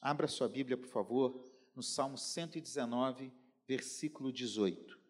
[0.00, 1.44] Abra sua Bíblia, por favor,
[1.74, 3.32] no Salmo 119,
[3.66, 5.00] versículo 18.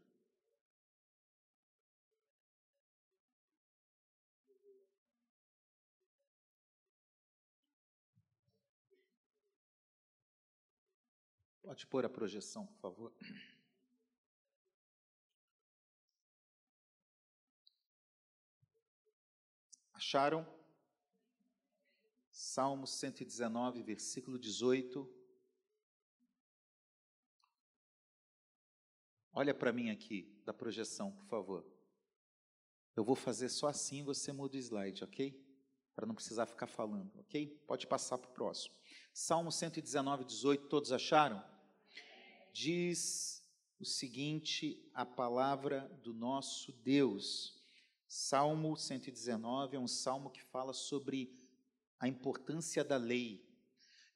[11.63, 13.15] Pode pôr a projeção, por favor.
[19.95, 20.60] Acharam?
[22.53, 25.09] Salmo 119, versículo 18.
[29.33, 31.65] Olha para mim aqui, da projeção, por favor.
[32.97, 35.41] Eu vou fazer só assim, você muda o slide, ok?
[35.95, 37.47] Para não precisar ficar falando, ok?
[37.69, 38.75] Pode passar para o próximo.
[39.15, 41.41] Salmo 119, 18, todos acharam?
[42.53, 43.49] Diz
[43.79, 47.57] o seguinte: a palavra do nosso Deus.
[48.09, 51.40] Salmo 119 é um salmo que fala sobre
[52.01, 53.47] a importância da lei.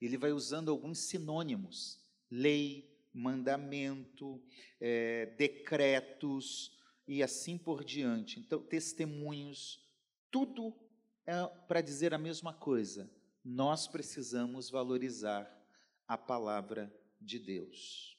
[0.01, 4.43] Ele vai usando alguns sinônimos: lei, mandamento,
[4.81, 6.77] é, decretos
[7.07, 8.41] e assim por diante.
[8.41, 9.87] Então, testemunhos,
[10.31, 10.75] tudo
[11.27, 13.09] é para dizer a mesma coisa.
[13.45, 15.51] Nós precisamos valorizar
[16.09, 18.19] a palavra de Deus.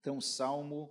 [0.00, 0.90] Então, Salmo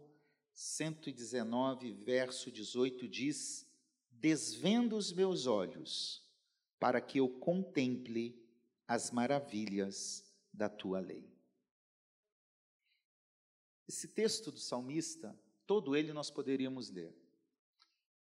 [0.53, 3.67] 119, verso 18 diz:
[4.11, 6.22] Desvendo os meus olhos,
[6.79, 8.41] para que eu contemple
[8.87, 11.31] as maravilhas da tua lei.
[13.87, 17.15] Esse texto do salmista, todo ele nós poderíamos ler,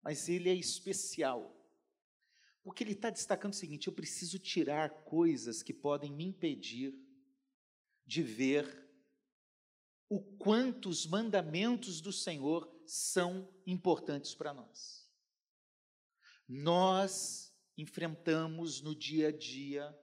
[0.02, 1.56] mas ele é especial,
[2.62, 6.94] porque ele está destacando o seguinte: eu preciso tirar coisas que podem me impedir
[8.06, 8.88] de ver
[10.08, 15.08] o quanto os mandamentos do Senhor são importantes para nós.
[16.48, 17.49] Nós
[17.80, 19.96] enfrentamos no dia a dia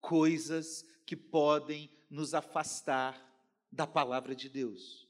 [0.00, 3.20] coisas que podem nos afastar
[3.70, 5.08] da palavra de Deus.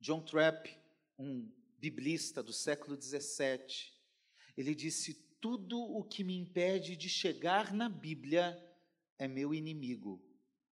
[0.00, 0.76] John Trapp,
[1.18, 3.92] um biblista do século XVII,
[4.56, 8.58] ele disse: Tudo o que me impede de chegar na Bíblia
[9.18, 10.22] é meu inimigo,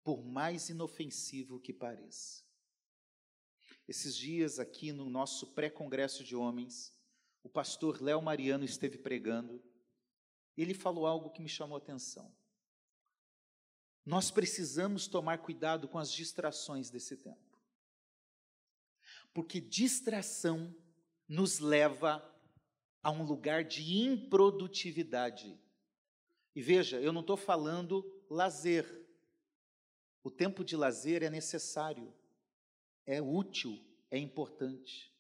[0.04, 2.44] por mais inofensivo que pareça.
[3.88, 6.93] Esses dias, aqui no nosso pré-congresso de homens,
[7.44, 9.62] o pastor Léo Mariano esteve pregando,
[10.58, 12.34] ele falou algo que me chamou a atenção.
[14.06, 17.60] Nós precisamos tomar cuidado com as distrações desse tempo.
[19.34, 20.76] Porque distração
[21.28, 22.24] nos leva
[23.02, 25.60] a um lugar de improdutividade.
[26.56, 28.86] E veja, eu não estou falando lazer.
[30.24, 32.14] O tempo de lazer é necessário,
[33.06, 35.13] é útil, é importante.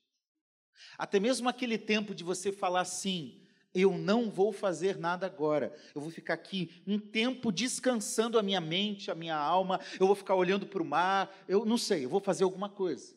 [0.98, 3.42] Até mesmo aquele tempo de você falar assim,
[3.74, 5.76] eu não vou fazer nada agora.
[5.96, 9.80] Eu vou ficar aqui um tempo descansando a minha mente, a minha alma.
[10.00, 11.36] Eu vou ficar olhando para o mar.
[11.48, 13.16] Eu não sei, eu vou fazer alguma coisa.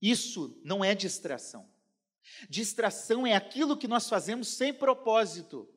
[0.00, 1.68] Isso não é distração.
[2.48, 5.68] Distração é aquilo que nós fazemos sem propósito.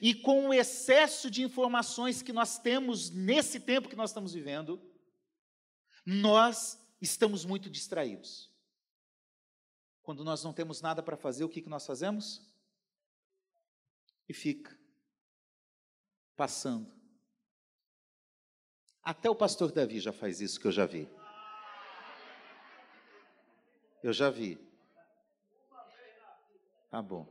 [0.00, 4.80] E com o excesso de informações que nós temos nesse tempo que nós estamos vivendo,
[6.06, 8.50] nós estamos muito distraídos.
[10.02, 12.40] Quando nós não temos nada para fazer, o que, que nós fazemos?
[14.28, 14.78] E fica
[16.36, 16.90] passando.
[19.02, 21.08] Até o pastor Davi já faz isso que eu já vi.
[24.02, 24.58] Eu já vi.
[26.90, 27.26] Tá bom.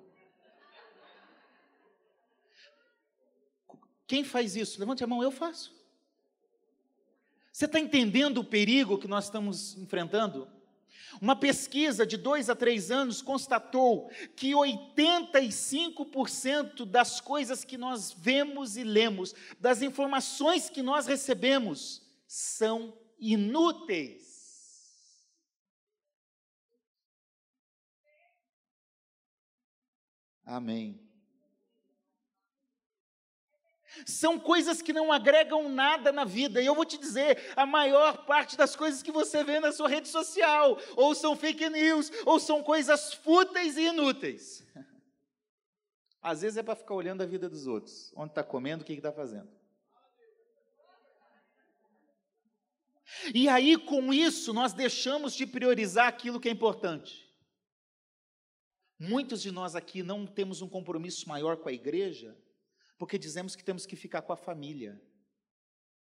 [4.05, 4.79] Quem faz isso?
[4.79, 5.75] Levante a mão, eu faço.
[7.57, 10.47] Você está entendendo o perigo que nós estamos enfrentando?
[11.19, 18.77] Uma pesquisa de dois a três anos constatou que 85% das coisas que nós vemos
[18.77, 24.27] e lemos, das informações que nós recebemos, são inúteis.
[30.45, 31.06] Amém.
[34.05, 36.61] São coisas que não agregam nada na vida.
[36.61, 39.87] E eu vou te dizer, a maior parte das coisas que você vê na sua
[39.87, 44.65] rede social, ou são fake news, ou são coisas fúteis e inúteis.
[46.21, 48.11] Às vezes é para ficar olhando a vida dos outros.
[48.15, 49.49] Onde está comendo, o que está fazendo.
[53.33, 57.27] E aí, com isso, nós deixamos de priorizar aquilo que é importante.
[58.99, 62.35] Muitos de nós aqui não temos um compromisso maior com a igreja,
[62.97, 65.01] porque dizemos que temos que ficar com a família.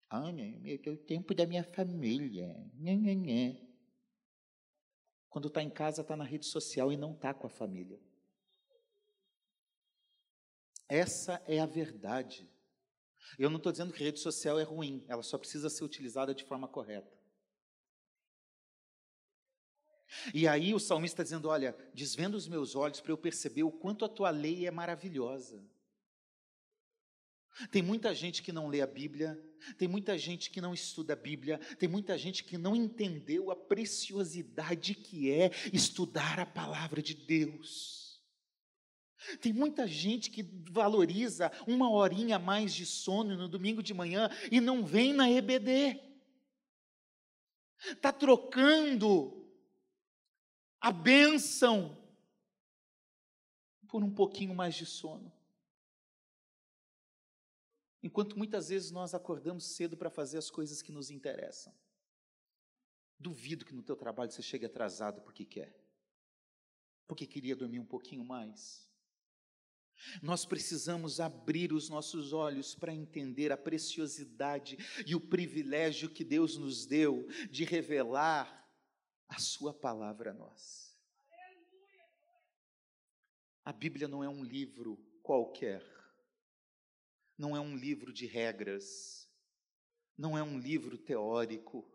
[0.08, 0.30] Ah,
[0.64, 2.54] eu tenho tempo da minha família.
[2.74, 3.66] Nhê, nhê, nhê.
[5.28, 8.00] Quando está em casa, está na rede social e não está com a família.
[10.88, 12.48] Essa é a verdade.
[13.36, 16.44] Eu não estou dizendo que rede social é ruim, ela só precisa ser utilizada de
[16.44, 17.12] forma correta.
[20.32, 24.04] E aí o salmista dizendo: Olha, desvendo os meus olhos para eu perceber o quanto
[24.04, 25.60] a tua lei é maravilhosa.
[27.70, 29.42] Tem muita gente que não lê a Bíblia,
[29.78, 33.56] tem muita gente que não estuda a Bíblia, tem muita gente que não entendeu a
[33.56, 38.22] preciosidade que é estudar a palavra de Deus.
[39.40, 44.30] Tem muita gente que valoriza uma horinha a mais de sono no domingo de manhã
[44.52, 46.00] e não vem na EBD.
[47.86, 49.50] Está trocando
[50.80, 51.96] a bênção
[53.88, 55.35] por um pouquinho mais de sono.
[58.06, 61.74] Enquanto muitas vezes nós acordamos cedo para fazer as coisas que nos interessam.
[63.18, 65.76] Duvido que no teu trabalho você chegue atrasado porque quer.
[67.08, 68.88] Porque queria dormir um pouquinho mais.
[70.22, 76.56] Nós precisamos abrir os nossos olhos para entender a preciosidade e o privilégio que Deus
[76.56, 78.70] nos deu de revelar
[79.28, 80.96] a Sua palavra a nós.
[83.64, 85.95] A Bíblia não é um livro qualquer,
[87.38, 89.28] não é um livro de regras,
[90.16, 91.90] não é um livro teórico,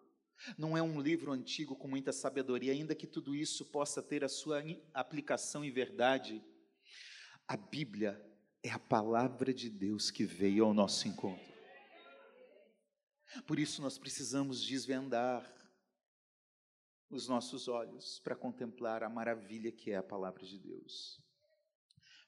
[0.58, 4.30] não é um livro antigo com muita sabedoria, ainda que tudo isso possa ter a
[4.30, 6.44] sua aplicação e verdade.
[7.48, 8.20] A Bíblia
[8.64, 11.52] é a palavra de Deus que veio ao nosso encontro.
[13.48, 15.50] Por isso nós precisamos desvendar
[17.10, 21.22] os nossos olhos para contemplar a maravilha que é a palavra de Deus.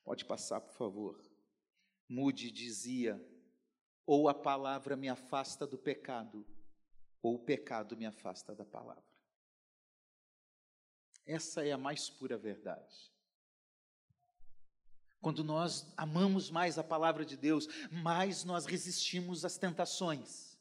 [0.04, 1.33] Pode passar, por favor.
[2.14, 3.20] Mude dizia:
[4.06, 6.46] ou a palavra me afasta do pecado,
[7.22, 9.04] ou o pecado me afasta da palavra.
[11.26, 13.12] Essa é a mais pura verdade.
[15.22, 20.54] Quando nós amamos mais a palavra de Deus, mais nós resistimos às tentações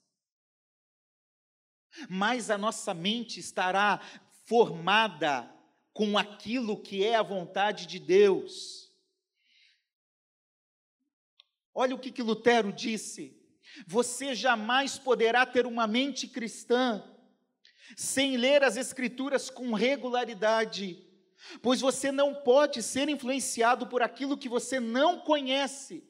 [2.09, 4.01] mais a nossa mente estará
[4.47, 5.49] formada
[5.93, 8.92] com aquilo que é a vontade de Deus.
[11.75, 13.37] Olha o que, que Lutero disse:
[13.87, 17.03] você jamais poderá ter uma mente cristã
[17.97, 21.05] sem ler as Escrituras com regularidade,
[21.61, 26.05] pois você não pode ser influenciado por aquilo que você não conhece.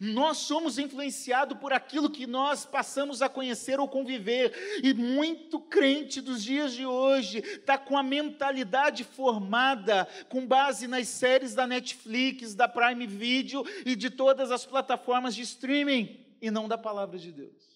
[0.00, 4.52] Nós somos influenciados por aquilo que nós passamos a conhecer ou conviver,
[4.82, 11.08] e muito crente dos dias de hoje está com a mentalidade formada com base nas
[11.08, 16.68] séries da Netflix, da Prime Video e de todas as plataformas de streaming, e não
[16.68, 17.74] da palavra de Deus.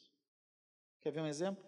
[1.01, 1.65] Quer ver um exemplo?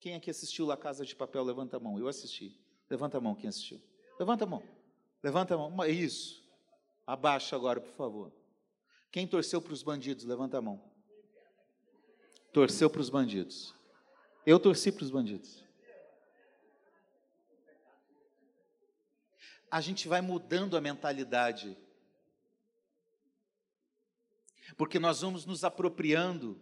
[0.00, 1.44] Quem aqui assistiu La Casa de Papel?
[1.44, 1.96] Levanta a mão.
[1.98, 2.60] Eu assisti.
[2.90, 3.80] Levanta a mão quem assistiu.
[4.18, 4.62] Levanta a mão.
[5.22, 5.86] Levanta a mão.
[5.86, 6.42] Isso.
[7.06, 8.41] Abaixa agora, por favor.
[9.12, 10.24] Quem torceu para os bandidos?
[10.24, 10.82] Levanta a mão.
[12.50, 13.74] Torceu para os bandidos.
[14.46, 15.62] Eu torci para os bandidos.
[19.70, 21.76] A gente vai mudando a mentalidade.
[24.78, 26.58] Porque nós vamos nos apropriando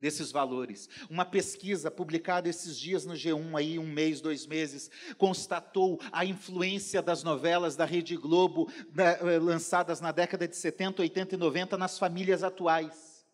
[0.00, 0.88] desses valores.
[1.08, 7.02] Uma pesquisa publicada esses dias no G1, aí um mês, dois meses, constatou a influência
[7.02, 11.98] das novelas da Rede Globo, eh, lançadas na década de 70, 80 e 90, nas
[11.98, 13.26] famílias atuais.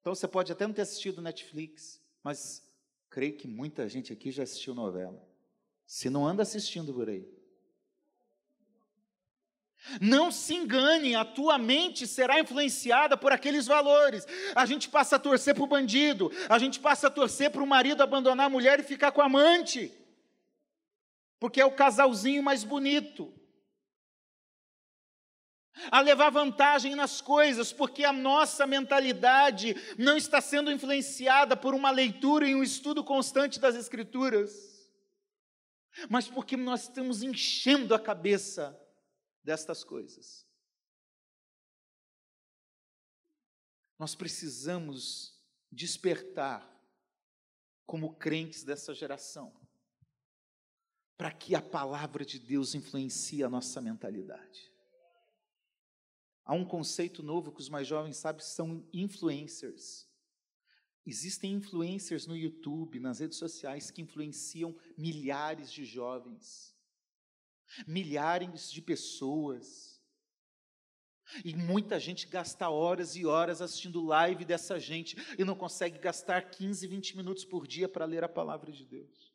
[0.00, 2.62] Então você pode até não ter assistido Netflix, mas
[3.08, 5.26] creio que muita gente aqui já assistiu novela.
[5.86, 7.33] Se não anda assistindo por aí.
[10.00, 14.26] Não se engane, a tua mente será influenciada por aqueles valores.
[14.54, 17.66] A gente passa a torcer para o bandido, a gente passa a torcer para o
[17.66, 19.92] marido abandonar a mulher e ficar com a amante,
[21.38, 23.32] porque é o casalzinho mais bonito.
[25.90, 31.90] A levar vantagem nas coisas, porque a nossa mentalidade não está sendo influenciada por uma
[31.90, 34.88] leitura e um estudo constante das Escrituras,
[36.08, 38.80] mas porque nós estamos enchendo a cabeça
[39.44, 40.46] destas coisas.
[43.98, 45.38] Nós precisamos
[45.70, 46.70] despertar
[47.86, 49.54] como crentes dessa geração,
[51.16, 54.72] para que a palavra de Deus influencie a nossa mentalidade.
[56.44, 60.08] Há um conceito novo que os mais jovens sabem, são influencers.
[61.06, 66.73] Existem influencers no YouTube, nas redes sociais, que influenciam milhares de jovens
[67.86, 70.00] milhares de pessoas.
[71.44, 76.50] E muita gente gasta horas e horas assistindo live dessa gente e não consegue gastar
[76.50, 79.32] 15, 20 minutos por dia para ler a palavra de Deus.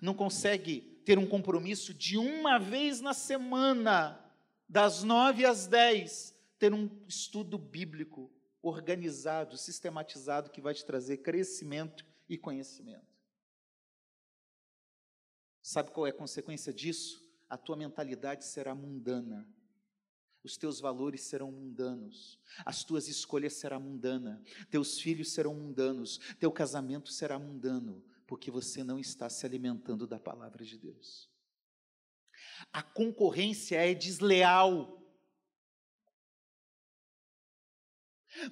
[0.00, 4.20] Não consegue ter um compromisso de uma vez na semana
[4.68, 8.30] das nove às dez, ter um estudo bíblico
[8.62, 13.13] organizado, sistematizado, que vai te trazer crescimento e conhecimento.
[15.64, 17.26] Sabe qual é a consequência disso?
[17.48, 19.48] A tua mentalidade será mundana.
[20.42, 26.52] Os teus valores serão mundanos, as tuas escolhas serão mundanas, teus filhos serão mundanos, teu
[26.52, 31.30] casamento será mundano, porque você não está se alimentando da palavra de Deus.
[32.70, 35.02] A concorrência é desleal.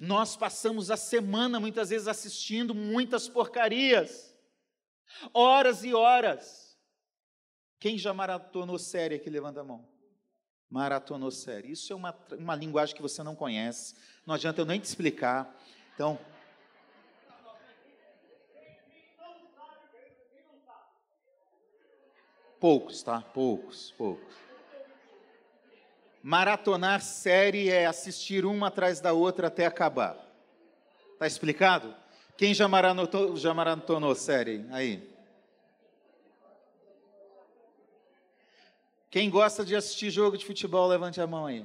[0.01, 4.35] Nós passamos a semana muitas vezes assistindo muitas porcarias,
[5.31, 6.72] horas e horas.
[7.83, 9.29] Quem já maratonou série aqui?
[9.29, 9.85] Levanta a mão.
[10.69, 11.69] Maratonou série.
[11.69, 13.93] Isso é uma, uma linguagem que você não conhece.
[14.25, 15.53] Não adianta eu nem te explicar.
[15.93, 16.17] Então.
[22.57, 23.19] Poucos, tá?
[23.19, 24.33] Poucos, poucos.
[26.23, 30.15] Maratonar série é assistir uma atrás da outra até acabar.
[31.19, 31.93] Tá explicado?
[32.37, 34.65] Quem já maratonou, já maratonou série?
[34.71, 35.12] Aí.
[39.13, 41.63] Quem gosta de assistir jogo de futebol, levante a mão aí.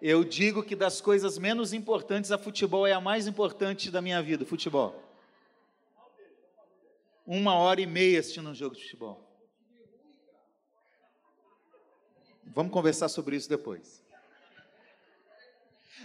[0.00, 4.22] Eu digo que das coisas menos importantes, a futebol é a mais importante da minha
[4.22, 4.98] vida, futebol.
[7.26, 9.22] Uma hora e meia assistindo um jogo de futebol.
[12.46, 14.02] Vamos conversar sobre isso depois.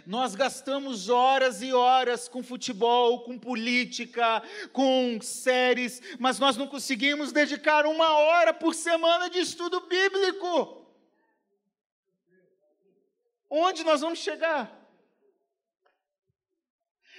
[0.06, 4.44] Nós gastamos horas e horas com futebol, com política,
[4.74, 10.86] com séries, mas nós não conseguimos dedicar uma hora por semana de estudo bíblico.
[13.50, 14.82] Onde nós vamos chegar?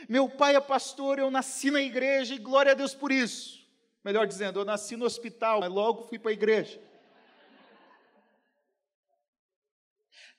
[0.08, 3.64] Meu pai é pastor, eu nasci na igreja e glória a Deus por isso.
[4.04, 6.82] Melhor dizendo, eu nasci no hospital, mas logo fui para a igreja.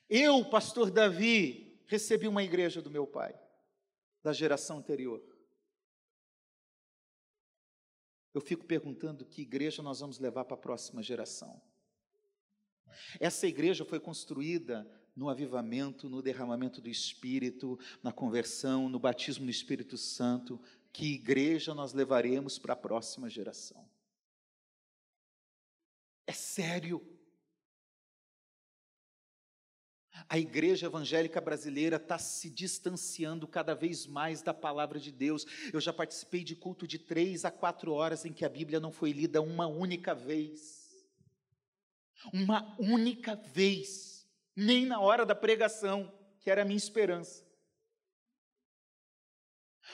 [0.08, 3.38] Eu, pastor Davi, recebi uma igreja do meu pai,
[4.22, 5.22] da geração anterior.
[8.34, 11.60] Eu fico perguntando que igreja nós vamos levar para a próxima geração.
[13.18, 19.50] Essa igreja foi construída no avivamento, no derramamento do Espírito, na conversão, no batismo no
[19.50, 20.60] Espírito Santo.
[20.92, 23.88] Que igreja nós levaremos para a próxima geração?
[26.26, 27.15] É sério.
[30.28, 35.46] A igreja evangélica brasileira está se distanciando cada vez mais da palavra de Deus.
[35.72, 38.90] Eu já participei de culto de três a quatro horas em que a Bíblia não
[38.90, 41.06] foi lida uma única vez.
[42.32, 44.26] Uma única vez.
[44.56, 47.45] Nem na hora da pregação, que era a minha esperança.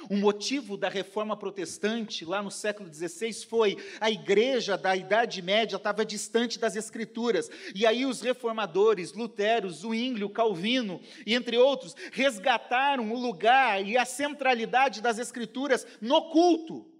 [0.08, 5.76] O motivo da reforma protestante, lá no século XVI, foi a igreja da Idade Média
[5.76, 7.50] estava distante das Escrituras.
[7.74, 14.04] E aí os reformadores, Lutero, Zwinglio, Calvino e entre outros, resgataram o lugar e a
[14.04, 16.90] centralidade das Escrituras no culto.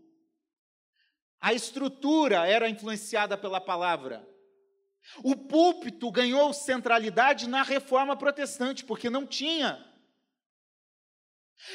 [1.41, 4.27] A estrutura era influenciada pela palavra.
[5.25, 9.92] O púlpito ganhou centralidade na reforma protestante, porque não tinha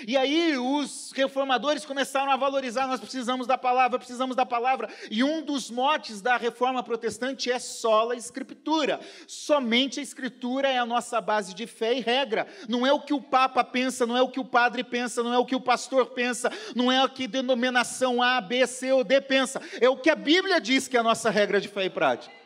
[0.06, 4.90] e aí os reformadores começaram a valorizar, nós precisamos da palavra, precisamos da palavra.
[5.10, 9.00] E um dos motes da reforma protestante é sola escritura.
[9.28, 12.48] Somente a escritura é a nossa base de fé e regra.
[12.70, 15.34] Não é o que o papa pensa, não é o que o padre pensa, não
[15.34, 19.04] é o que o pastor pensa, não é o que denominação A, B, C ou
[19.04, 19.62] D pensa.
[19.82, 22.37] É o que a Bíblia diz que é a nossa regra de fé e prática.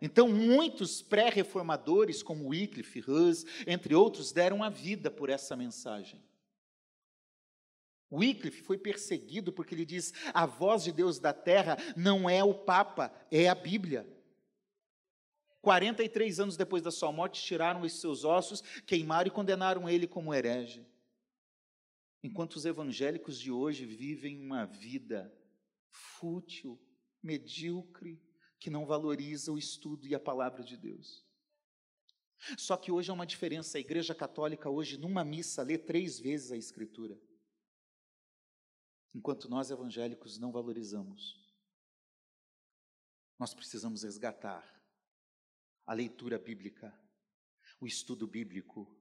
[0.00, 6.22] Então, muitos pré-reformadores, como Wycliffe, Hus, entre outros, deram a vida por essa mensagem.
[8.10, 12.54] Wycliffe foi perseguido porque ele diz: a voz de Deus da terra não é o
[12.54, 14.06] Papa, é a Bíblia.
[15.62, 20.32] 43 anos depois da sua morte, tiraram os seus ossos, queimaram e condenaram ele como
[20.32, 20.84] herege.
[22.22, 25.32] Enquanto os evangélicos de hoje vivem uma vida
[25.90, 26.80] fútil,
[27.22, 28.20] medíocre,
[28.60, 31.26] que não valoriza o estudo e a palavra de Deus.
[32.56, 33.78] Só que hoje há uma diferença.
[33.78, 37.18] A Igreja Católica, hoje, numa missa, lê três vezes a Escritura.
[39.14, 41.40] Enquanto nós evangélicos não valorizamos.
[43.38, 44.78] Nós precisamos resgatar
[45.86, 46.94] a leitura bíblica,
[47.80, 48.94] o estudo bíblico,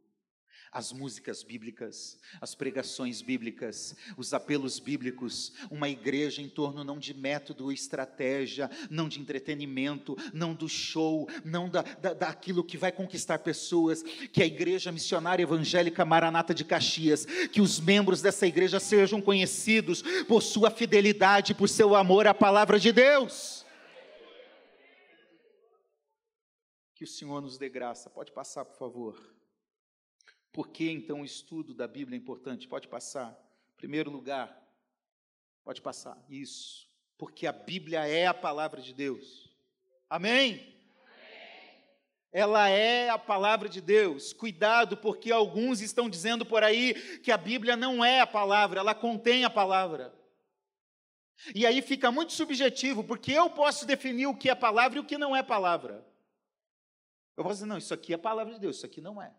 [0.71, 7.13] as músicas bíblicas, as pregações bíblicas, os apelos bíblicos, uma igreja em torno não de
[7.13, 12.91] método ou estratégia, não de entretenimento, não do show, não da, da, daquilo que vai
[12.91, 18.79] conquistar pessoas, que a igreja missionária evangélica Maranata de Caxias, que os membros dessa igreja
[18.79, 23.65] sejam conhecidos por sua fidelidade, por seu amor à palavra de Deus.
[26.93, 28.09] Que o Senhor nos dê graça.
[28.09, 29.38] Pode passar, por favor.
[30.51, 32.67] Por que então o estudo da Bíblia é importante?
[32.67, 33.37] Pode passar.
[33.77, 34.61] Primeiro lugar,
[35.63, 36.17] pode passar.
[36.29, 36.89] Isso.
[37.17, 39.49] Porque a Bíblia é a palavra de Deus.
[40.09, 40.75] Amém?
[42.31, 44.33] Ela é a palavra de Deus.
[44.33, 48.93] Cuidado, porque alguns estão dizendo por aí que a Bíblia não é a palavra, ela
[48.93, 50.13] contém a palavra.
[51.55, 55.05] E aí fica muito subjetivo, porque eu posso definir o que é palavra e o
[55.05, 56.05] que não é palavra.
[57.35, 59.33] Eu posso dizer, não, isso aqui é palavra de Deus, isso aqui não é.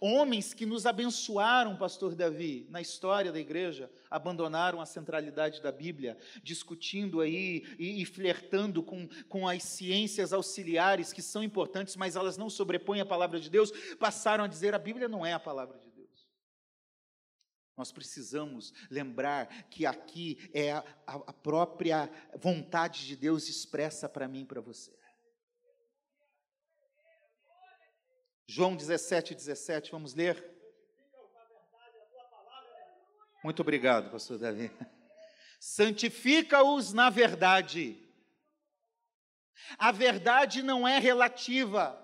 [0.00, 6.18] Homens que nos abençoaram, pastor Davi, na história da igreja, abandonaram a centralidade da Bíblia,
[6.42, 12.36] discutindo aí e, e flertando com, com as ciências auxiliares que são importantes, mas elas
[12.36, 15.78] não sobrepõem a palavra de Deus, passaram a dizer a Bíblia não é a palavra
[15.78, 15.98] de Deus.
[17.76, 24.40] Nós precisamos lembrar que aqui é a, a própria vontade de Deus expressa para mim
[24.40, 24.97] e para você.
[28.50, 30.42] João 17, 17, vamos ler?
[33.44, 34.70] Muito obrigado, pastor Davi.
[35.60, 38.02] Santifica-os na verdade.
[39.78, 42.02] A verdade não é relativa.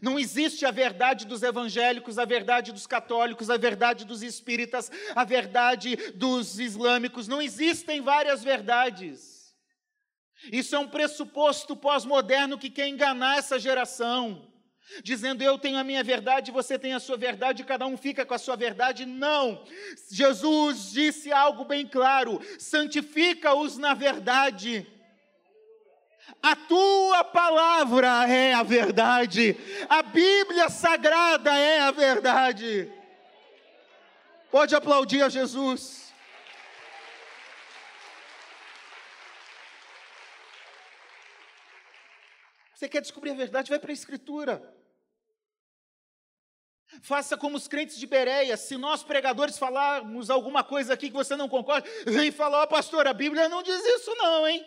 [0.00, 5.24] Não existe a verdade dos evangélicos, a verdade dos católicos, a verdade dos espíritas, a
[5.24, 7.26] verdade dos islâmicos.
[7.26, 9.56] Não existem várias verdades.
[10.52, 14.52] Isso é um pressuposto pós-moderno que quer enganar essa geração
[15.02, 18.34] dizendo eu tenho a minha verdade, você tem a sua verdade, cada um fica com
[18.34, 19.04] a sua verdade.
[19.04, 19.64] Não.
[20.10, 24.86] Jesus disse algo bem claro: santifica-os na verdade.
[26.42, 29.56] A tua palavra é a verdade,
[29.88, 32.92] a Bíblia sagrada é a verdade.
[34.50, 36.06] Pode aplaudir a Jesus.
[42.74, 43.70] Você quer descobrir a verdade?
[43.70, 44.75] Vai para a Escritura.
[47.02, 48.56] Faça como os crentes de Bereia.
[48.56, 52.68] Se nós pregadores falarmos alguma coisa aqui que você não concorda, vem falar, ó oh,
[52.68, 54.64] pastor, a Bíblia não diz isso não, hein?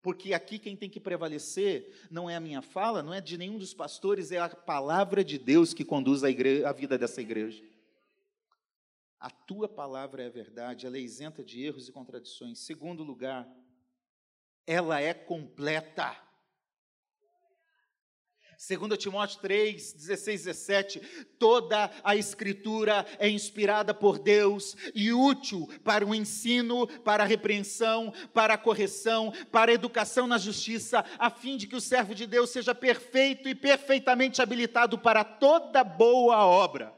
[0.00, 3.58] Porque aqui quem tem que prevalecer não é a minha fala, não é de nenhum
[3.58, 7.62] dos pastores, é a palavra de Deus que conduz a, igreja, a vida dessa igreja.
[9.20, 12.60] A tua palavra é verdade, ela é isenta de erros e contradições.
[12.60, 13.48] Segundo lugar,
[14.64, 16.16] ela é completa.
[18.58, 21.00] 2 Timóteo 3, 16, 17,
[21.38, 28.12] toda a escritura é inspirada por Deus e útil para o ensino, para a repreensão,
[28.34, 32.26] para a correção, para a educação na justiça, a fim de que o servo de
[32.26, 36.92] Deus seja perfeito e perfeitamente habilitado para toda boa obra.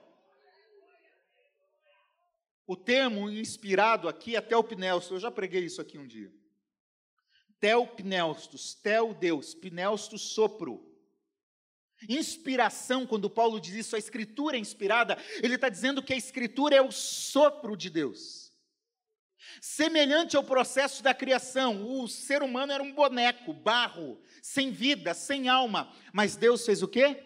[2.66, 6.32] O termo inspirado aqui é teopneustos, eu já preguei isso aqui um dia.
[7.58, 10.89] Teopneustos, tel Deus, pneustos sopro.
[12.08, 16.74] Inspiração, quando Paulo diz isso, a Escritura é inspirada, ele está dizendo que a Escritura
[16.74, 18.50] é o sopro de Deus.
[19.60, 25.48] Semelhante ao processo da criação, o ser humano era um boneco, barro, sem vida, sem
[25.48, 27.22] alma, mas Deus fez o quê?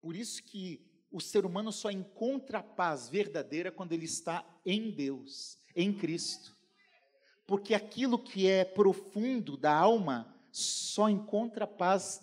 [0.00, 4.90] Por isso que o ser humano só encontra a paz verdadeira quando ele está em
[4.90, 6.56] Deus, em Cristo.
[7.46, 12.20] Porque aquilo que é profundo da alma só encontra paz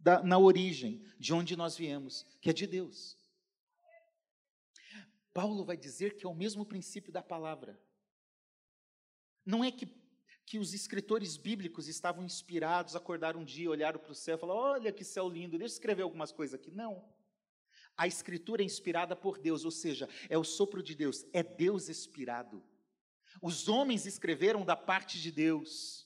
[0.00, 3.18] da, na origem, de onde nós viemos, que é de Deus.
[5.32, 7.76] Paulo vai dizer que é o mesmo princípio da palavra.
[9.44, 9.88] Não é que,
[10.46, 14.60] que os escritores bíblicos estavam inspirados, acordaram um dia, olharam para o céu e falaram:
[14.60, 16.70] Olha que céu lindo, deixa eu escrever algumas coisas aqui.
[16.70, 17.04] Não.
[17.96, 21.88] A escritura é inspirada por Deus, ou seja, é o sopro de Deus, é Deus
[21.88, 22.62] inspirado.
[23.42, 26.03] Os homens escreveram da parte de Deus.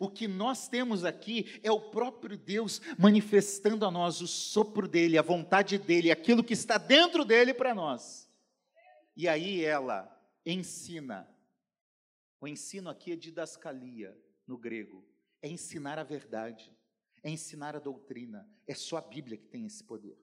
[0.00, 5.18] O que nós temos aqui é o próprio Deus manifestando a nós o sopro dele,
[5.18, 8.30] a vontade dele, aquilo que está dentro dele para nós.
[9.16, 10.10] E aí ela
[10.44, 11.28] ensina.
[12.40, 15.04] O ensino aqui é didascalia no grego,
[15.40, 16.72] é ensinar a verdade,
[17.22, 18.48] é ensinar a doutrina.
[18.66, 20.18] É só a Bíblia que tem esse poder.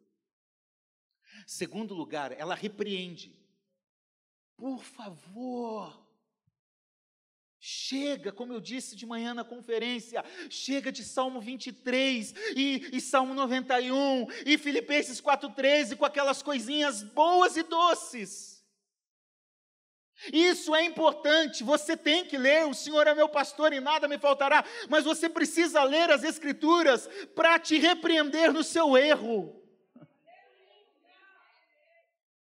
[1.45, 3.37] Segundo lugar, ela repreende.
[4.57, 6.08] Por favor,
[7.61, 13.33] Chega, como eu disse de manhã na conferência, chega de Salmo 23 e, e Salmo
[13.33, 18.59] 91 e Filipenses 4,13 com aquelas coisinhas boas e doces.
[20.31, 24.17] Isso é importante, você tem que ler, o Senhor é meu pastor e nada me
[24.17, 29.61] faltará, mas você precisa ler as Escrituras para te repreender no seu erro.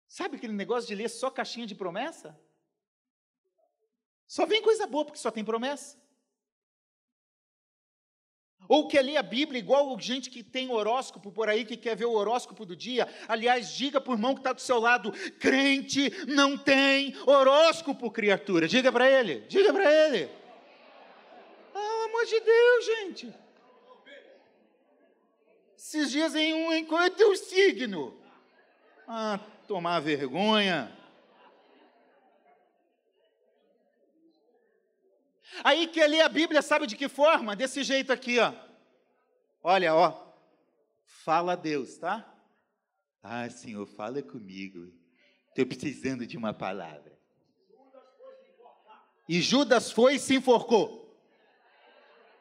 [0.07, 2.37] Sabe aquele negócio de ler só caixinha de promessa?
[4.27, 5.97] Só vem coisa boa, porque só tem promessa.
[8.67, 12.05] Ou quer ler a Bíblia igual gente que tem horóscopo por aí, que quer ver
[12.05, 13.07] o horóscopo do dia.
[13.27, 18.67] Aliás, diga por irmão que está do seu lado: crente não tem horóscopo, criatura.
[18.67, 20.29] Diga para ele, diga para ele.
[21.73, 23.33] Ah, amor de Deus, gente.
[25.77, 28.19] Esses dias em um enquanto é o signo.
[29.07, 30.91] Ah, tomar vergonha.
[35.63, 37.55] Aí quer ler a Bíblia, sabe de que forma?
[37.55, 38.53] Desse jeito aqui, ó.
[39.63, 40.25] Olha, ó.
[41.03, 42.31] Fala a Deus, tá?
[43.23, 44.93] Ah, Senhor, fala comigo.
[45.49, 47.17] Estou precisando de uma palavra.
[49.27, 51.05] E Judas foi e se enforcou.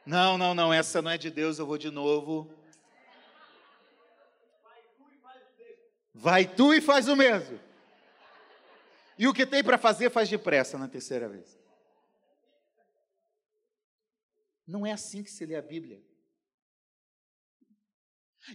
[0.05, 2.53] Não, não, não, essa não é de Deus, eu vou de novo.
[6.13, 7.59] Vai tu e faz o mesmo.
[9.19, 11.59] E o que tem para fazer, faz depressa na terceira vez.
[14.67, 16.03] Não é assim que se lê a Bíblia.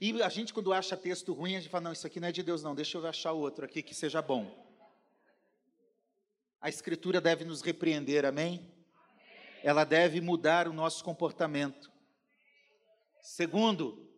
[0.01, 2.31] E a gente, quando acha texto ruim, a gente fala: não, isso aqui não é
[2.31, 4.67] de Deus, não, deixa eu achar outro aqui que seja bom.
[6.61, 8.71] A Escritura deve nos repreender, amém?
[9.63, 11.91] Ela deve mudar o nosso comportamento.
[13.21, 14.09] Segundo,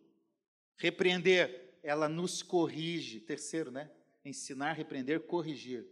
[0.76, 3.20] repreender, ela nos corrige.
[3.20, 3.90] Terceiro, né?
[4.24, 5.86] Ensinar, repreender, corrigir.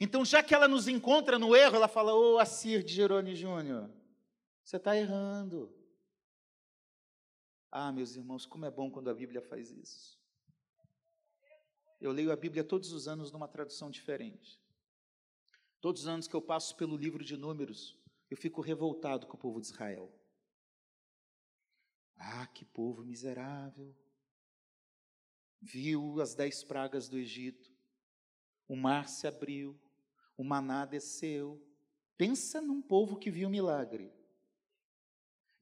[0.00, 3.34] Então, já que ela nos encontra no erro, ela fala: Ô, oh, Assir de Jerônimo
[3.34, 3.90] Júnior,
[4.64, 5.74] você está errando.
[7.70, 10.20] Ah, meus irmãos, como é bom quando a Bíblia faz isso.
[12.00, 14.60] Eu leio a Bíblia todos os anos numa tradução diferente.
[15.80, 17.98] Todos os anos que eu passo pelo livro de Números,
[18.30, 20.12] eu fico revoltado com o povo de Israel.
[22.16, 23.94] Ah, que povo miserável!
[25.60, 27.70] Viu as dez pragas do Egito,
[28.66, 29.78] o mar se abriu,
[30.36, 31.62] o maná desceu.
[32.16, 34.12] Pensa num povo que viu milagre.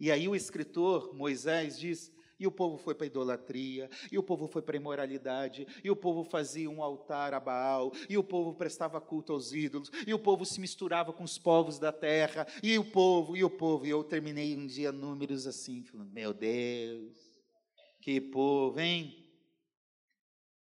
[0.00, 4.46] E aí o escritor Moisés diz: e o povo foi para idolatria, e o povo
[4.46, 9.00] foi para imoralidade, e o povo fazia um altar a Baal, e o povo prestava
[9.00, 12.84] culto aos ídolos, e o povo se misturava com os povos da terra, e o
[12.84, 13.86] povo, e o povo.
[13.86, 17.40] E eu terminei um dia números assim, falando: Meu Deus,
[18.00, 19.26] que povo, hein?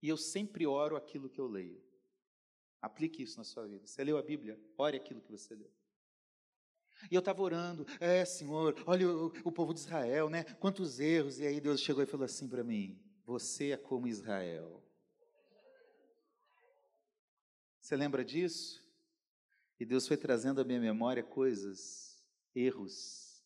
[0.03, 1.83] E eu sempre oro aquilo que eu leio.
[2.79, 3.88] Aplique isso na sua vida.
[3.88, 4.59] Você leu a Bíblia?
[4.77, 5.71] Ore aquilo que você leu.
[7.12, 10.43] E eu estava orando, é, Senhor, olha o, o, povo de Israel, né?
[10.55, 11.39] Quantos erros.
[11.39, 14.84] E aí Deus chegou e falou assim para mim: Você é como Israel.
[17.79, 18.84] Você lembra disso?
[19.79, 22.23] E Deus foi trazendo à minha memória coisas,
[22.55, 23.43] erros.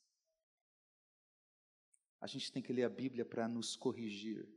[2.21, 4.47] A gente tem que ler a Bíblia para nos corrigir.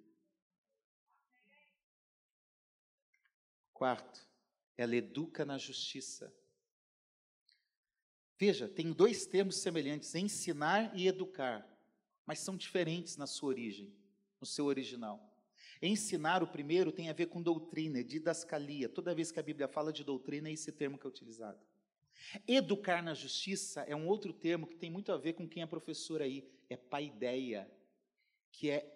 [3.72, 4.24] Quarto,
[4.76, 6.32] ela educa na justiça.
[8.44, 11.64] Veja, tem dois termos semelhantes, ensinar e educar,
[12.26, 13.94] mas são diferentes na sua origem,
[14.40, 15.32] no seu original.
[15.80, 18.88] Ensinar, o primeiro, tem a ver com doutrina, é didascalia.
[18.88, 21.60] Toda vez que a Bíblia fala de doutrina, é esse termo que é utilizado.
[22.48, 25.66] Educar na justiça é um outro termo que tem muito a ver com quem é
[25.66, 27.70] professor aí, é paideia,
[28.50, 28.92] que é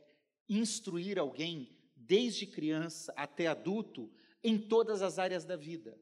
[0.48, 5.96] instruir alguém desde criança até adulto em todas as áreas da vida,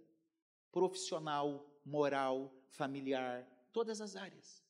[0.72, 4.62] profissional, moral, familiar, todas as áreas.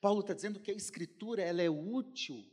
[0.00, 2.50] Paulo está dizendo que a escritura ela é útil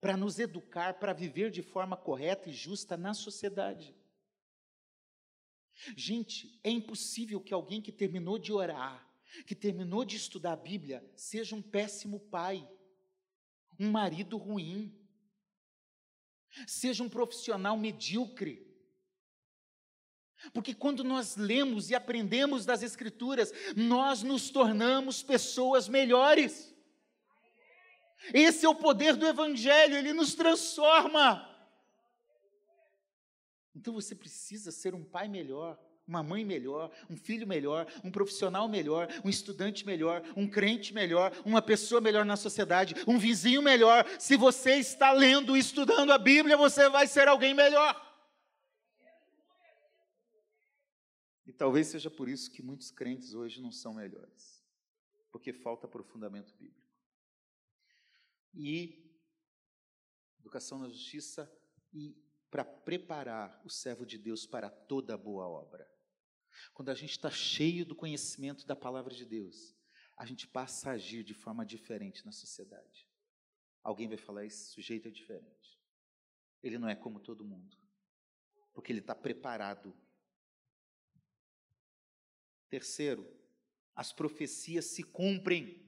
[0.00, 3.94] para nos educar, para viver de forma correta e justa na sociedade.
[5.96, 9.08] Gente, é impossível que alguém que terminou de orar,
[9.46, 12.68] que terminou de estudar a Bíblia, seja um péssimo pai,
[13.78, 14.92] um marido ruim,
[16.66, 18.71] seja um profissional medíocre,
[20.52, 26.74] porque quando nós lemos e aprendemos das Escrituras, nós nos tornamos pessoas melhores.
[28.32, 31.48] Esse é o poder do Evangelho, ele nos transforma.
[33.74, 38.68] Então você precisa ser um pai melhor, uma mãe melhor, um filho melhor, um profissional
[38.68, 44.06] melhor, um estudante melhor, um crente melhor, uma pessoa melhor na sociedade, um vizinho melhor.
[44.18, 48.11] Se você está lendo e estudando a Bíblia, você vai ser alguém melhor.
[51.62, 54.60] Talvez seja por isso que muitos crentes hoje não são melhores,
[55.30, 56.92] porque falta aprofundamento bíblico.
[58.52, 59.08] E
[60.40, 61.48] educação na justiça
[61.92, 62.20] e
[62.50, 65.88] para preparar o servo de Deus para toda boa obra.
[66.74, 69.72] Quando a gente está cheio do conhecimento da palavra de Deus,
[70.16, 73.08] a gente passa a agir de forma diferente na sociedade.
[73.84, 75.80] Alguém vai falar: esse sujeito é diferente.
[76.60, 77.76] Ele não é como todo mundo,
[78.74, 79.96] porque ele está preparado
[82.72, 83.30] Terceiro,
[83.94, 85.78] as profecias se cumprem.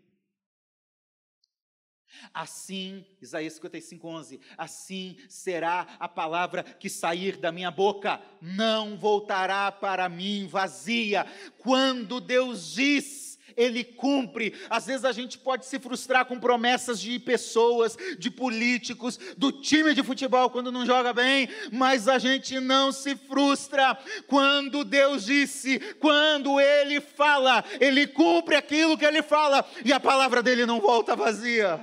[2.34, 9.72] Assim, Isaías 55, 11: Assim será a palavra que sair da minha boca, não voltará
[9.72, 11.24] para mim vazia.
[11.56, 13.23] Quando Deus diz,
[13.56, 14.54] ele cumpre.
[14.68, 19.94] Às vezes a gente pode se frustrar com promessas de pessoas, de políticos, do time
[19.94, 25.78] de futebol quando não joga bem, mas a gente não se frustra quando Deus disse,
[25.94, 31.16] quando Ele fala, Ele cumpre aquilo que Ele fala e a palavra dele não volta
[31.16, 31.80] vazia.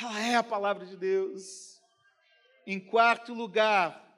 [0.00, 1.80] Ela é a palavra de Deus.
[2.66, 4.08] Em quarto lugar,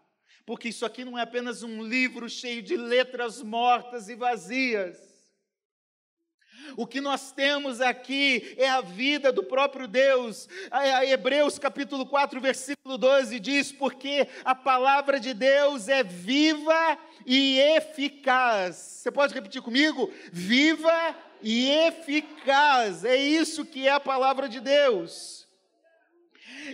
[0.44, 5.09] porque isso aqui não é apenas um livro cheio de letras mortas e vazias.
[6.76, 10.48] O que nós temos aqui é a vida do próprio Deus.
[10.70, 17.58] A Hebreus capítulo 4, versículo 12 diz: Porque a palavra de Deus é viva e
[17.58, 18.76] eficaz.
[18.76, 20.10] Você pode repetir comigo?
[20.32, 23.04] Viva e eficaz.
[23.04, 25.40] É isso que é a palavra de Deus.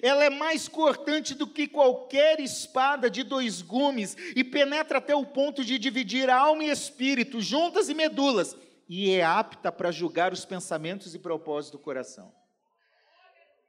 [0.02, 5.24] Ela é mais cortante do que qualquer espada de dois gumes e penetra até o
[5.24, 8.56] ponto de dividir alma e espírito, juntas e medulas
[8.88, 12.34] e é apta para julgar os pensamentos e propósitos do coração.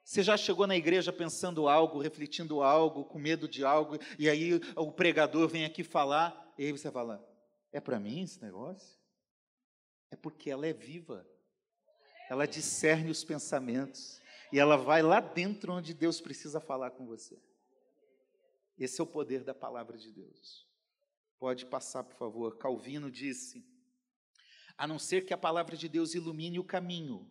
[0.04, 4.54] Você já chegou na igreja pensando algo, refletindo algo, com medo de algo, e aí
[4.76, 7.22] o pregador vem aqui falar, e aí você fala:
[7.74, 8.98] é para mim esse negócio?
[10.10, 11.28] É porque ela é viva,
[12.30, 14.22] ela discerne os pensamentos,
[14.54, 17.38] e ela vai lá dentro onde Deus precisa falar com você.
[18.78, 20.66] Esse é o poder da palavra de Deus.
[21.40, 22.58] Pode passar, por favor.
[22.58, 23.66] Calvino disse
[24.78, 27.28] a não ser que a palavra de Deus ilumine o caminho,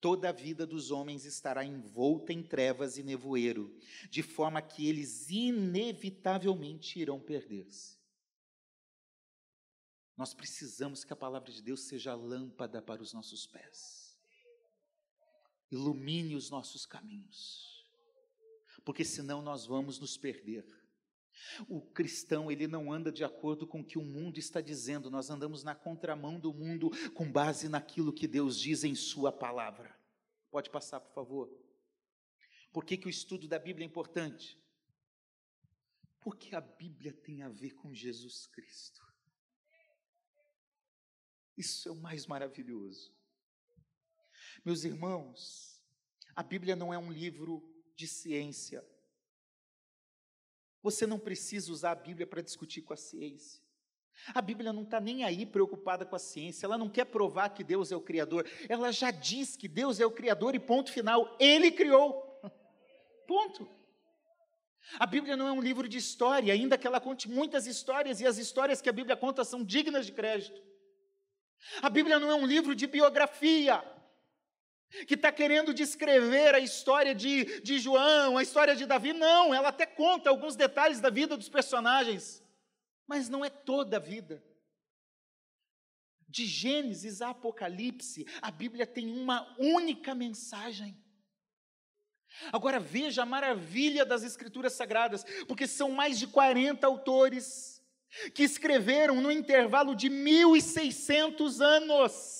[0.00, 3.76] toda a vida dos homens estará envolta em trevas e nevoeiro,
[4.08, 8.00] de forma que eles inevitavelmente irão perder-se.
[10.16, 14.18] Nós precisamos que a palavra de Deus seja lâmpada para os nossos pés,
[15.70, 17.86] ilumine os nossos caminhos,
[18.84, 20.66] porque senão nós vamos nos perder.
[21.68, 25.30] O cristão, ele não anda de acordo com o que o mundo está dizendo, nós
[25.30, 29.98] andamos na contramão do mundo com base naquilo que Deus diz em Sua palavra.
[30.50, 31.50] Pode passar, por favor.
[32.72, 34.58] Por que, que o estudo da Bíblia é importante?
[36.20, 39.00] Porque a Bíblia tem a ver com Jesus Cristo.
[41.56, 43.12] Isso é o mais maravilhoso.
[44.64, 45.82] Meus irmãos,
[46.34, 47.62] a Bíblia não é um livro
[47.94, 48.84] de ciência.
[50.82, 53.60] Você não precisa usar a Bíblia para discutir com a ciência.
[54.34, 57.64] A Bíblia não está nem aí preocupada com a ciência, ela não quer provar que
[57.64, 61.36] Deus é o Criador, ela já diz que Deus é o Criador e ponto final,
[61.40, 62.40] Ele criou.
[63.26, 63.68] Ponto.
[64.98, 68.26] A Bíblia não é um livro de história, ainda que ela conte muitas histórias, e
[68.26, 70.60] as histórias que a Bíblia conta são dignas de crédito.
[71.80, 73.82] A Bíblia não é um livro de biografia,
[75.06, 79.12] que está querendo descrever a história de, de João, a história de Davi.
[79.12, 82.42] Não, ela até conta alguns detalhes da vida dos personagens,
[83.06, 84.44] mas não é toda a vida.
[86.28, 90.96] De Gênesis a Apocalipse, a Bíblia tem uma única mensagem.
[92.52, 97.82] Agora veja a maravilha das Escrituras Sagradas, porque são mais de 40 autores
[98.34, 102.39] que escreveram no intervalo de 1.600 anos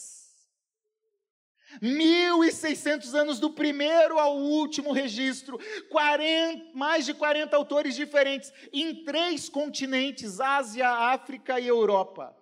[1.82, 9.48] 1.600 anos do primeiro ao último registro, 40, mais de 40 autores diferentes, em três
[9.48, 12.36] continentes: Ásia, África e Europa.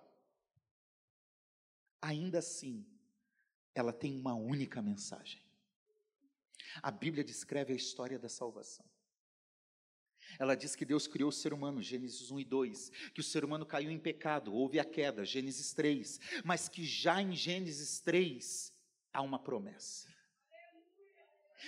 [2.01, 2.85] Ainda assim,
[3.75, 5.41] ela tem uma única mensagem.
[6.81, 8.85] A Bíblia descreve a história da salvação.
[10.37, 13.43] Ela diz que Deus criou o ser humano, Gênesis 1 e 2, que o ser
[13.43, 18.71] humano caiu em pecado, houve a queda, Gênesis 3, mas que já em Gênesis 3,
[19.13, 20.07] há uma promessa.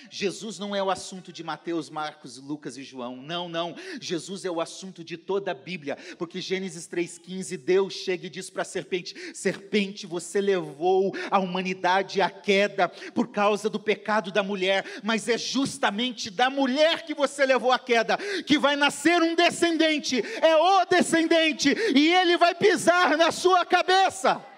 [0.10, 3.18] Jesus não é o assunto de Mateus, Marcos, Lucas e João.
[3.18, 3.76] Não, não.
[4.00, 5.98] Jesus é o assunto de toda a Bíblia.
[6.18, 12.22] Porque Gênesis 3,15, Deus chega e diz para a serpente: Serpente, você levou a humanidade
[12.22, 17.46] à queda por causa do pecado da mulher, mas é justamente da mulher que você
[17.46, 20.22] levou à queda que vai nascer um descendente.
[20.42, 24.51] É o descendente, e ele vai pisar na sua cabeça.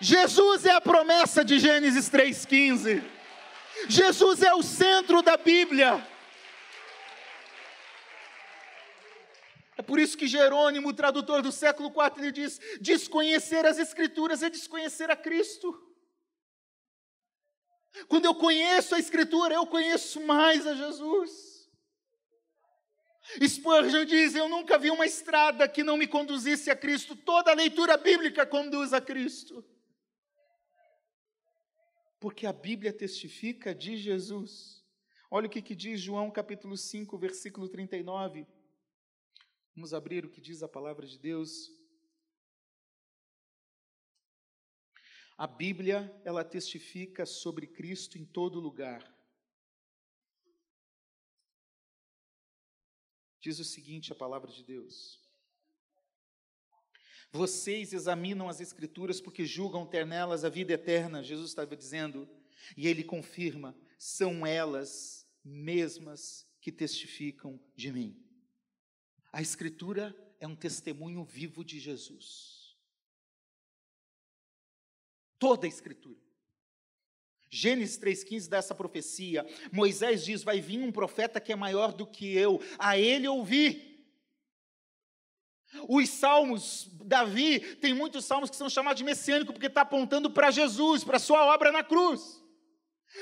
[0.00, 3.02] Jesus é a promessa de Gênesis 3,15.
[3.86, 6.06] Jesus é o centro da Bíblia.
[9.76, 14.48] É por isso que Jerônimo, tradutor do século IV, ele diz: desconhecer as Escrituras é
[14.48, 15.78] desconhecer a Cristo.
[18.08, 21.68] Quando eu conheço a Escritura, eu conheço mais a Jesus.
[23.46, 27.14] Spurgeon diz: Eu nunca vi uma estrada que não me conduzisse a Cristo.
[27.14, 29.64] Toda leitura bíblica conduz a Cristo.
[32.20, 34.84] Porque a Bíblia testifica de Jesus.
[35.30, 38.46] Olha o que, que diz João capítulo 5, versículo 39.
[39.74, 41.72] Vamos abrir o que diz a palavra de Deus.
[45.38, 49.02] A Bíblia, ela testifica sobre Cristo em todo lugar.
[53.40, 55.18] Diz o seguinte a palavra de Deus:
[57.32, 62.28] Vocês examinam as Escrituras porque julgam ter nelas a vida eterna, Jesus estava dizendo,
[62.76, 68.22] e ele confirma: são elas mesmas que testificam de mim.
[69.32, 72.60] A Escritura é um testemunho vivo de Jesus
[75.40, 76.20] toda a Escritura.
[77.52, 79.44] Gênesis 3,15 dá essa profecia.
[79.72, 83.89] Moisés diz: Vai vir um profeta que é maior do que eu, a ele ouvi.
[85.88, 90.50] Os salmos, Davi, tem muitos salmos que são chamados de messiânico, porque está apontando para
[90.50, 92.39] Jesus, para sua obra na cruz.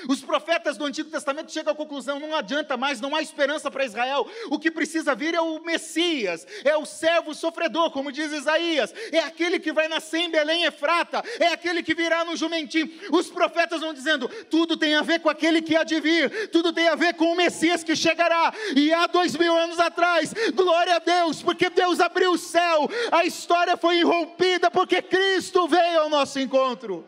[0.07, 3.85] Os profetas do Antigo Testamento chegam à conclusão: não adianta mais, não há esperança para
[3.85, 4.27] Israel.
[4.49, 9.19] O que precisa vir é o Messias, é o servo sofredor, como diz Isaías, é
[9.19, 12.91] aquele que vai nascer em Belém Efrata, é aquele que virá no jumentim.
[13.11, 16.71] Os profetas vão dizendo: tudo tem a ver com aquele que há de vir, tudo
[16.71, 18.53] tem a ver com o Messias que chegará.
[18.75, 23.25] E há dois mil anos atrás, glória a Deus, porque Deus abriu o céu, a
[23.25, 27.07] história foi irrompida, porque Cristo veio ao nosso encontro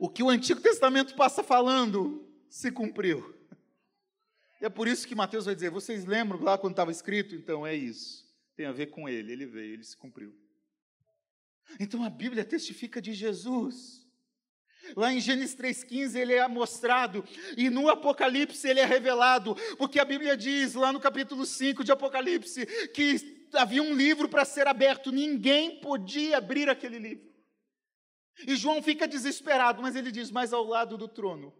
[0.00, 3.38] o que o Antigo Testamento passa falando se cumpriu.
[4.58, 7.34] E é por isso que Mateus vai dizer: vocês lembram lá quando estava escrito?
[7.34, 8.26] Então é isso.
[8.56, 9.30] Tem a ver com ele.
[9.30, 10.34] Ele veio, ele se cumpriu.
[11.78, 14.00] Então a Bíblia testifica de Jesus.
[14.96, 17.22] Lá em Gênesis 3,15 ele é mostrado,
[17.56, 21.92] e no Apocalipse ele é revelado, porque a Bíblia diz, lá no capítulo 5 de
[21.92, 27.29] Apocalipse, que havia um livro para ser aberto, ninguém podia abrir aquele livro.
[28.46, 31.52] E João fica desesperado, mas ele diz: Mas ao lado do trono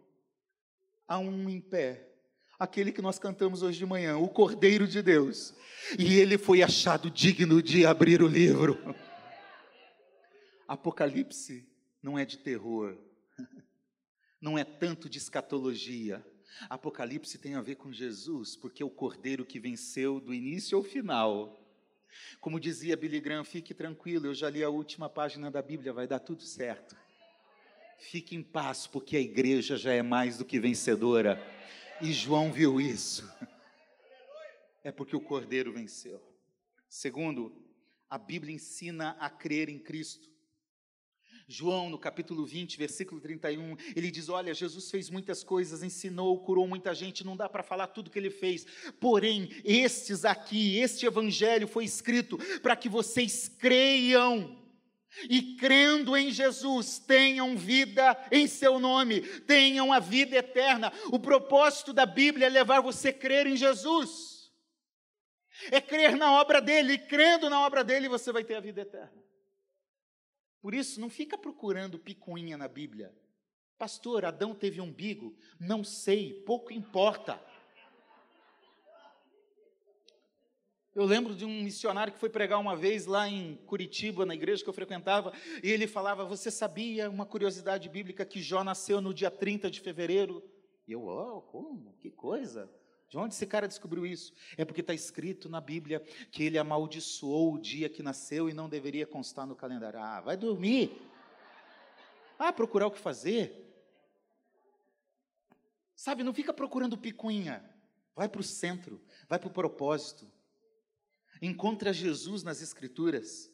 [1.07, 2.09] há um em pé,
[2.57, 5.53] aquele que nós cantamos hoje de manhã, o Cordeiro de Deus.
[5.99, 8.77] E ele foi achado digno de abrir o livro.
[10.67, 11.67] Apocalipse
[12.01, 12.97] não é de terror,
[14.39, 16.25] não é tanto de escatologia.
[16.69, 20.83] Apocalipse tem a ver com Jesus, porque é o Cordeiro que venceu do início ao
[20.83, 21.60] final
[22.39, 26.07] como dizia Billy Graham, fique tranquilo, eu já li a última página da Bíblia, vai
[26.07, 26.95] dar tudo certo.
[27.99, 31.39] Fique em paz, porque a igreja já é mais do que vencedora.
[32.01, 33.31] E João viu isso.
[34.83, 36.19] É porque o Cordeiro venceu.
[36.89, 37.55] Segundo,
[38.09, 40.30] a Bíblia ensina a crer em Cristo.
[41.51, 46.65] João, no capítulo 20, versículo 31, ele diz: Olha, Jesus fez muitas coisas, ensinou, curou
[46.65, 48.65] muita gente, não dá para falar tudo que ele fez.
[49.01, 54.57] Porém, estes aqui, este evangelho foi escrito para que vocês creiam.
[55.29, 60.91] E crendo em Jesus, tenham vida em seu nome, tenham a vida eterna.
[61.11, 64.49] O propósito da Bíblia é levar você a crer em Jesus,
[65.69, 68.79] é crer na obra dele, e crendo na obra dele, você vai ter a vida
[68.79, 69.21] eterna.
[70.61, 73.13] Por isso, não fica procurando picuinha na Bíblia.
[73.77, 75.35] Pastor, Adão teve umbigo?
[75.59, 77.41] Não sei, pouco importa.
[80.93, 84.61] Eu lembro de um missionário que foi pregar uma vez lá em Curitiba, na igreja
[84.61, 89.13] que eu frequentava, e ele falava: Você sabia uma curiosidade bíblica que Jó nasceu no
[89.13, 90.43] dia 30 de fevereiro?
[90.85, 91.93] E eu, oh, como?
[92.01, 92.69] Que coisa!
[93.11, 94.31] De onde esse cara descobriu isso?
[94.55, 95.99] É porque está escrito na Bíblia
[96.31, 99.99] que ele amaldiçoou o dia que nasceu e não deveria constar no calendário.
[99.99, 100.97] Ah, vai dormir.
[102.39, 103.69] Ah, procurar o que fazer.
[105.93, 107.61] Sabe, não fica procurando picuinha.
[108.15, 110.25] Vai para o centro, vai para o propósito.
[111.41, 113.51] Encontra Jesus nas Escrituras.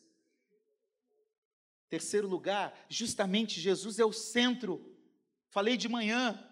[1.89, 4.95] Terceiro lugar, justamente Jesus é o centro.
[5.49, 6.46] Falei de manhã,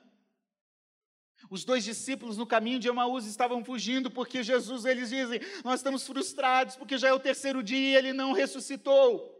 [1.49, 6.05] os dois discípulos no caminho de Emaús estavam fugindo porque Jesus, eles dizem: Nós estamos
[6.05, 9.33] frustrados porque já é o terceiro dia e ele não ressuscitou.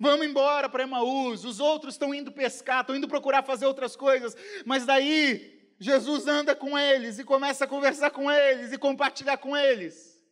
[0.00, 1.44] Vamos embora para Emaús.
[1.44, 4.36] Os outros estão indo pescar, estão indo procurar fazer outras coisas.
[4.64, 9.56] Mas daí, Jesus anda com eles e começa a conversar com eles e compartilhar com
[9.56, 10.22] eles.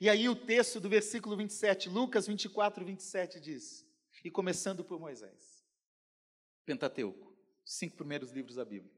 [0.00, 3.84] E aí, o texto do versículo 27, Lucas 24, 27 diz:
[4.24, 5.64] E começando por Moisés,
[6.64, 7.29] Pentateuco
[7.64, 8.92] cinco primeiros livros da Bíblia.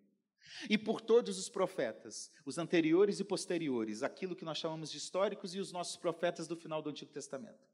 [0.69, 5.55] E por todos os profetas, os anteriores e posteriores, aquilo que nós chamamos de históricos
[5.55, 7.71] e os nossos profetas do final do Antigo Testamento.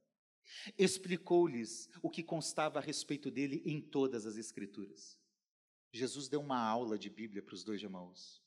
[0.78, 5.18] Explicou-lhes o que constava a respeito dele em todas as Escrituras.
[5.92, 8.42] Jesus deu uma aula de Bíblia para os dois Emaús.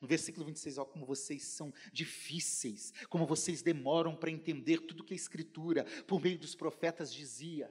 [0.00, 5.12] No versículo 26, olha como vocês são difíceis, como vocês demoram para entender tudo que
[5.12, 7.70] a Escritura, por meio dos profetas, dizia.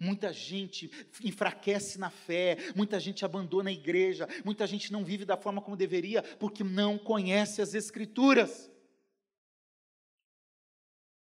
[0.00, 0.90] Muita gente
[1.22, 5.76] enfraquece na fé, muita gente abandona a igreja, muita gente não vive da forma como
[5.76, 8.70] deveria, porque não conhece as Escrituras.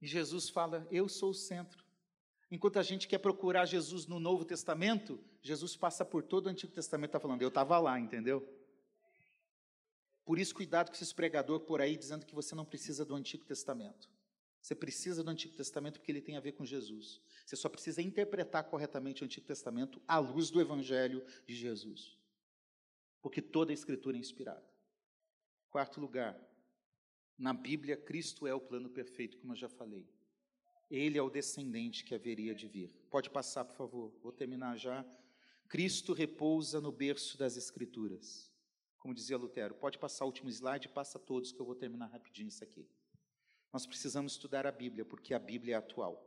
[0.02, 1.84] E Jesus fala: Eu sou o centro.
[2.52, 6.72] Enquanto a gente quer procurar Jesus no Novo Testamento, Jesus passa por todo o Antigo
[6.72, 8.48] Testamento, está falando, eu estava lá, entendeu?
[10.24, 13.44] Por isso, cuidado com esses pregador por aí dizendo que você não precisa do Antigo
[13.44, 14.08] Testamento.
[14.64, 17.22] Você precisa do Antigo Testamento porque ele tem a ver com Jesus.
[17.46, 22.18] Você só precisa interpretar corretamente o Antigo Testamento à luz do Evangelho de Jesus.
[23.22, 24.66] Porque toda a Escritura é inspirada.
[25.70, 26.40] Quarto lugar,
[27.38, 30.08] na Bíblia, Cristo é o plano perfeito, como eu já falei.
[30.90, 32.90] Ele é o descendente que haveria de vir.
[33.10, 34.14] Pode passar, por favor.
[34.22, 35.06] Vou terminar já.
[35.68, 38.50] Cristo repousa no berço das Escrituras.
[38.98, 42.48] Como dizia Lutero, pode passar o último slide, passa todos, que eu vou terminar rapidinho
[42.48, 42.88] isso aqui.
[43.74, 46.24] Nós precisamos estudar a Bíblia, porque a Bíblia é atual.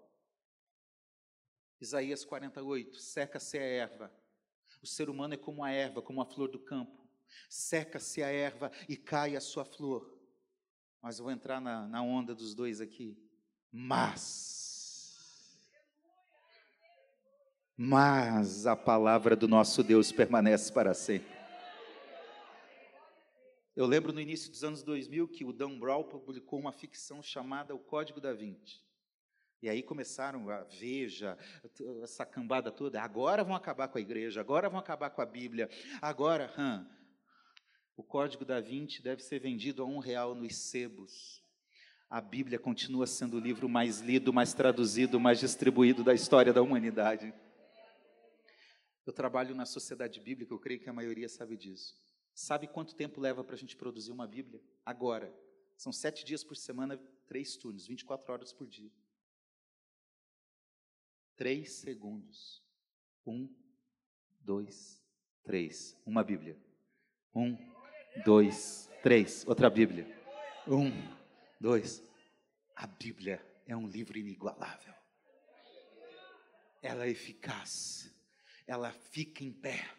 [1.81, 4.13] Isaías 48, seca-se a erva.
[4.83, 7.07] O ser humano é como a erva, como a flor do campo.
[7.49, 10.13] Seca-se a erva e cai a sua flor.
[11.01, 13.17] Mas eu vou entrar na, na onda dos dois aqui.
[13.71, 15.57] Mas.
[17.77, 21.36] Mas a palavra do nosso Deus permanece para sempre.
[23.77, 27.75] Eu lembro no início dos anos 2000 que o Dan Brown publicou uma ficção chamada
[27.75, 28.81] O Código da Vinci.
[29.61, 31.37] E aí começaram a Veja,
[32.03, 33.03] essa cambada toda.
[33.03, 35.69] Agora vão acabar com a igreja, agora vão acabar com a Bíblia.
[36.01, 36.87] Agora, hum,
[37.99, 41.45] o Código da Vinci deve ser vendido a um real nos sebos.
[42.09, 46.63] A Bíblia continua sendo o livro mais lido, mais traduzido, mais distribuído da história da
[46.63, 47.35] humanidade.
[49.05, 52.06] Eu trabalho na sociedade bíblica, eu creio que a maioria sabe disso.
[52.37, 54.63] Sabe quanto tempo leva para a gente produzir uma Bíblia?
[54.85, 55.35] Agora.
[55.75, 58.91] São sete dias por semana, três turnos, 24 horas por dia.
[61.35, 62.63] Três segundos.
[63.27, 63.49] Um,
[64.41, 65.03] dois,
[65.45, 65.99] três.
[66.05, 66.59] Uma Bíblia.
[67.35, 67.57] Um,
[68.23, 69.47] dois, três.
[69.47, 70.07] Outra Bíblia.
[70.67, 70.91] Um,
[71.59, 72.03] dois.
[72.75, 74.95] A Bíblia é um livro inigualável.
[76.83, 78.15] Ela é eficaz.
[78.67, 79.91] Ela fica em pé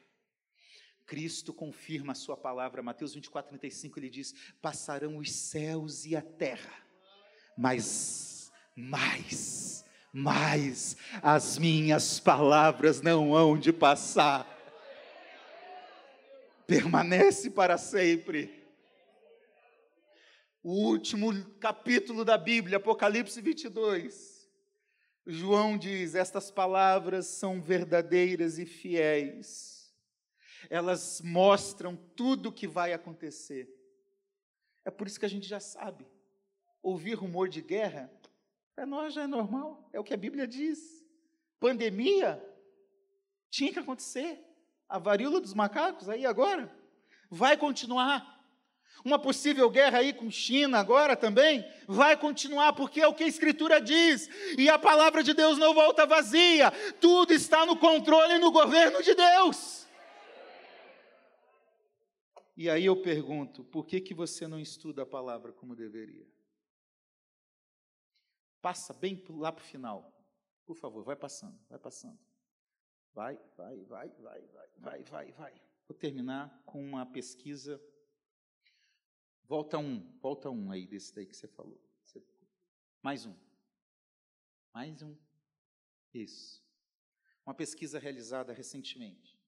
[1.08, 2.84] Cristo confirma a sua palavra.
[2.84, 6.74] Mateus 24, 35, ele diz: Passarão os céus e a terra,
[7.58, 14.45] mas mais, mais as minhas palavras não hão de passar.
[16.68, 18.53] Permanece para sempre.
[20.62, 24.45] O último capítulo da Bíblia, Apocalipse 22.
[25.26, 29.76] João diz: Estas palavras são verdadeiras e fiéis
[30.70, 33.70] elas mostram tudo o que vai acontecer.
[34.84, 36.08] É por isso que a gente já sabe.
[36.82, 38.12] Ouvir rumor de guerra,
[38.76, 41.05] para nós já é normal, é o que a Bíblia diz.
[41.60, 42.43] Pandemia,
[43.49, 44.43] tinha que acontecer.
[44.88, 46.74] A varíola dos macacos, aí agora,
[47.30, 48.38] vai continuar.
[49.03, 53.28] Uma possível guerra aí com China agora também vai continuar, porque é o que a
[53.28, 58.39] Escritura diz, e a palavra de Deus não volta vazia, tudo está no controle e
[58.39, 59.76] no governo de Deus.
[62.58, 66.28] E aí eu pergunto, por que, que você não estuda a palavra como deveria?
[68.60, 70.12] Passa bem lá para o final.
[70.66, 72.18] Por favor, vai passando, vai passando.
[73.14, 75.62] Vai, vai, vai, vai, vai, vai, vai, vai.
[75.88, 77.80] Vou terminar com uma pesquisa.
[79.43, 81.80] Volta um, volta um aí desse daí que você falou.
[83.03, 83.36] Mais um.
[84.74, 85.16] Mais um.
[86.12, 86.66] Isso.
[87.45, 89.39] Uma pesquisa realizada recentemente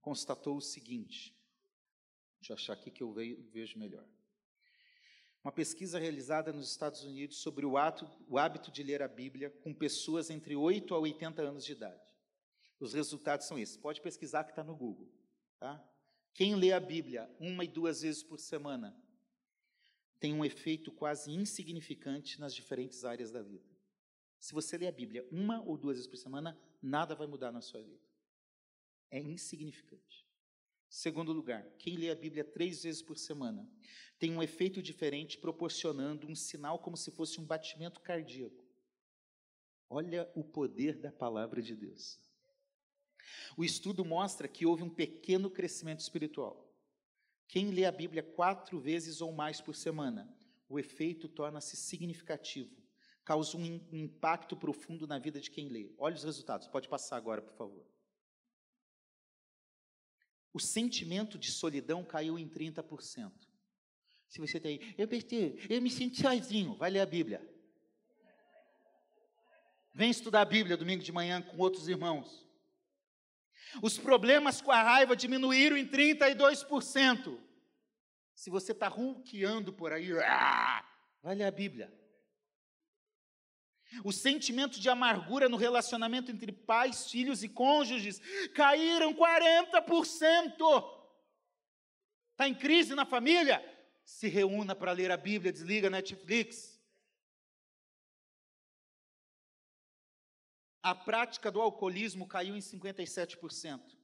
[0.00, 1.35] constatou o seguinte:
[2.40, 4.06] Deixa eu achar aqui que eu vejo melhor.
[5.42, 9.50] Uma pesquisa realizada nos Estados Unidos sobre o, ato, o hábito de ler a Bíblia
[9.62, 12.02] com pessoas entre 8 a 80 anos de idade.
[12.80, 13.76] Os resultados são esses.
[13.76, 15.08] Pode pesquisar que está no Google.
[15.58, 15.82] Tá?
[16.34, 19.00] Quem lê a Bíblia uma e duas vezes por semana
[20.18, 23.70] tem um efeito quase insignificante nas diferentes áreas da vida.
[24.38, 27.60] Se você lê a Bíblia uma ou duas vezes por semana, nada vai mudar na
[27.60, 28.04] sua vida.
[29.10, 30.25] É insignificante.
[30.96, 33.68] Segundo lugar, quem lê a Bíblia três vezes por semana
[34.18, 38.64] tem um efeito diferente, proporcionando um sinal como se fosse um batimento cardíaco.
[39.90, 42.18] Olha o poder da palavra de Deus.
[43.58, 46.74] O estudo mostra que houve um pequeno crescimento espiritual.
[47.46, 50.34] Quem lê a Bíblia quatro vezes ou mais por semana,
[50.66, 52.74] o efeito torna-se significativo,
[53.22, 55.92] causa um impacto profundo na vida de quem lê.
[55.98, 57.95] Olha os resultados, pode passar agora, por favor
[60.56, 63.30] o sentimento de solidão caiu em 30%.
[64.26, 65.06] Se você tem aí, eu
[65.68, 67.46] eu me sinto sozinho, vai ler a Bíblia.
[69.94, 72.46] Vem estudar a Bíblia domingo de manhã com outros irmãos.
[73.82, 77.38] Os problemas com a raiva diminuíram em 32%.
[78.34, 80.82] Se você está ronqueando por aí, ah,
[81.22, 81.92] vai ler a Bíblia.
[84.04, 88.20] O sentimento de amargura no relacionamento entre pais, filhos e cônjuges
[88.54, 90.96] caíram 40%.
[92.32, 93.64] Está em crise na família?
[94.04, 96.76] Se reúna para ler a Bíblia, desliga a Netflix.
[100.82, 103.96] A prática do alcoolismo caiu em 57%.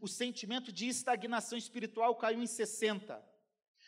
[0.00, 3.22] O sentimento de estagnação espiritual caiu em 60%.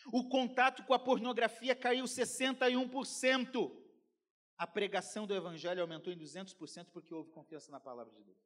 [0.06, 3.81] O contato com a pornografia caiu 61%.
[4.62, 8.38] A pregação do evangelho aumentou em 200% porque houve confiança na palavra de Deus.